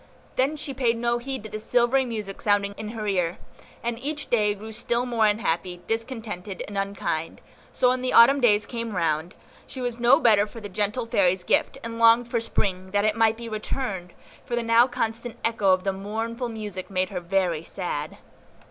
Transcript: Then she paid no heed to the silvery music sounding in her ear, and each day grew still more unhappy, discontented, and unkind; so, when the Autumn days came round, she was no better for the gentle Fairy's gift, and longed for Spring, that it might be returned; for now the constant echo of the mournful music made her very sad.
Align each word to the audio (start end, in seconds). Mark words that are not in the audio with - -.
Then 0.35 0.57
she 0.57 0.73
paid 0.73 0.97
no 0.97 1.19
heed 1.19 1.43
to 1.43 1.49
the 1.51 1.59
silvery 1.59 2.05
music 2.05 2.41
sounding 2.41 2.73
in 2.75 2.87
her 2.89 3.05
ear, 3.05 3.37
and 3.83 3.99
each 3.99 4.31
day 4.31 4.55
grew 4.55 4.71
still 4.71 5.05
more 5.05 5.27
unhappy, 5.27 5.83
discontented, 5.85 6.63
and 6.67 6.75
unkind; 6.75 7.39
so, 7.71 7.89
when 7.89 8.01
the 8.01 8.11
Autumn 8.11 8.41
days 8.41 8.65
came 8.65 8.95
round, 8.95 9.35
she 9.67 9.79
was 9.79 9.99
no 9.99 10.19
better 10.19 10.47
for 10.47 10.59
the 10.59 10.69
gentle 10.69 11.05
Fairy's 11.05 11.43
gift, 11.43 11.77
and 11.83 11.99
longed 11.99 12.27
for 12.27 12.39
Spring, 12.39 12.89
that 12.89 13.05
it 13.05 13.15
might 13.15 13.37
be 13.37 13.47
returned; 13.47 14.13
for 14.43 14.55
now 14.63 14.87
the 14.87 14.91
constant 14.91 15.37
echo 15.45 15.69
of 15.71 15.83
the 15.83 15.93
mournful 15.93 16.49
music 16.49 16.89
made 16.89 17.09
her 17.09 17.19
very 17.19 17.63
sad. 17.63 18.17